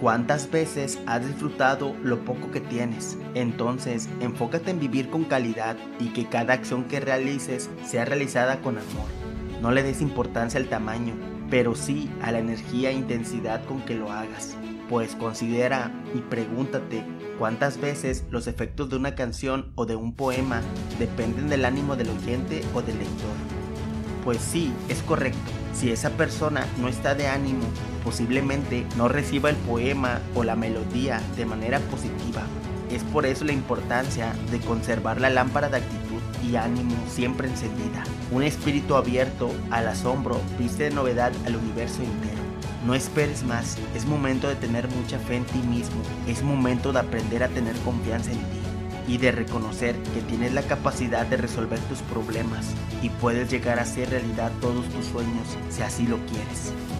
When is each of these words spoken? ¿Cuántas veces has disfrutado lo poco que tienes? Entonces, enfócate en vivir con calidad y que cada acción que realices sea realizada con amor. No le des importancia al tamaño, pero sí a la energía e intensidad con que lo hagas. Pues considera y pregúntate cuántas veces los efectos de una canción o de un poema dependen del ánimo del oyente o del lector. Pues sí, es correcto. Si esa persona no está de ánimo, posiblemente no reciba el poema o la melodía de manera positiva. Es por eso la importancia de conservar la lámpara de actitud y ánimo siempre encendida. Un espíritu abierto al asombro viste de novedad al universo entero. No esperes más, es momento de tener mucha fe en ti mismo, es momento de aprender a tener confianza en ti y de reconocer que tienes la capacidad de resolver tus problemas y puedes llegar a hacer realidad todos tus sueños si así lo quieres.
¿Cuántas 0.00 0.50
veces 0.50 0.98
has 1.04 1.26
disfrutado 1.26 1.94
lo 2.02 2.24
poco 2.24 2.50
que 2.50 2.60
tienes? 2.60 3.18
Entonces, 3.34 4.08
enfócate 4.20 4.70
en 4.70 4.80
vivir 4.80 5.10
con 5.10 5.24
calidad 5.24 5.76
y 5.98 6.08
que 6.08 6.26
cada 6.26 6.54
acción 6.54 6.84
que 6.84 7.00
realices 7.00 7.68
sea 7.84 8.06
realizada 8.06 8.62
con 8.62 8.78
amor. 8.78 9.08
No 9.60 9.72
le 9.72 9.82
des 9.82 10.00
importancia 10.00 10.58
al 10.58 10.68
tamaño, 10.68 11.12
pero 11.50 11.74
sí 11.74 12.08
a 12.22 12.32
la 12.32 12.38
energía 12.38 12.88
e 12.88 12.94
intensidad 12.94 13.62
con 13.66 13.82
que 13.82 13.94
lo 13.94 14.10
hagas. 14.10 14.56
Pues 14.88 15.14
considera 15.16 15.92
y 16.14 16.20
pregúntate 16.20 17.04
cuántas 17.38 17.78
veces 17.78 18.24
los 18.30 18.46
efectos 18.46 18.88
de 18.88 18.96
una 18.96 19.14
canción 19.14 19.70
o 19.74 19.84
de 19.84 19.96
un 19.96 20.14
poema 20.14 20.62
dependen 20.98 21.50
del 21.50 21.66
ánimo 21.66 21.94
del 21.94 22.08
oyente 22.08 22.62
o 22.72 22.80
del 22.80 22.98
lector. 22.98 23.69
Pues 24.24 24.38
sí, 24.38 24.72
es 24.88 25.02
correcto. 25.02 25.38
Si 25.74 25.90
esa 25.90 26.10
persona 26.10 26.66
no 26.78 26.88
está 26.88 27.14
de 27.14 27.28
ánimo, 27.28 27.64
posiblemente 28.04 28.86
no 28.96 29.08
reciba 29.08 29.50
el 29.50 29.56
poema 29.56 30.20
o 30.34 30.44
la 30.44 30.56
melodía 30.56 31.20
de 31.36 31.46
manera 31.46 31.78
positiva. 31.78 32.42
Es 32.90 33.02
por 33.04 33.24
eso 33.24 33.44
la 33.44 33.52
importancia 33.52 34.34
de 34.50 34.58
conservar 34.60 35.20
la 35.20 35.30
lámpara 35.30 35.68
de 35.68 35.78
actitud 35.78 36.20
y 36.46 36.56
ánimo 36.56 36.94
siempre 37.08 37.48
encendida. 37.48 38.02
Un 38.30 38.42
espíritu 38.42 38.96
abierto 38.96 39.50
al 39.70 39.88
asombro 39.88 40.40
viste 40.58 40.84
de 40.84 40.90
novedad 40.90 41.32
al 41.46 41.56
universo 41.56 42.02
entero. 42.02 42.40
No 42.84 42.94
esperes 42.94 43.44
más, 43.44 43.78
es 43.94 44.06
momento 44.06 44.48
de 44.48 44.56
tener 44.56 44.88
mucha 44.88 45.18
fe 45.18 45.36
en 45.36 45.44
ti 45.44 45.58
mismo, 45.58 46.00
es 46.26 46.42
momento 46.42 46.92
de 46.92 47.00
aprender 47.00 47.42
a 47.42 47.48
tener 47.48 47.76
confianza 47.80 48.32
en 48.32 48.38
ti 48.38 48.59
y 49.10 49.18
de 49.18 49.32
reconocer 49.32 49.96
que 50.14 50.20
tienes 50.20 50.52
la 50.52 50.62
capacidad 50.62 51.26
de 51.26 51.36
resolver 51.36 51.80
tus 51.80 51.98
problemas 52.02 52.68
y 53.02 53.08
puedes 53.08 53.50
llegar 53.50 53.80
a 53.80 53.82
hacer 53.82 54.08
realidad 54.10 54.52
todos 54.60 54.88
tus 54.88 55.06
sueños 55.06 55.48
si 55.68 55.82
así 55.82 56.06
lo 56.06 56.16
quieres. 56.26 56.72